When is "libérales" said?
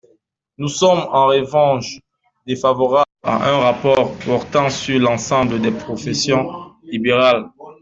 6.81-7.47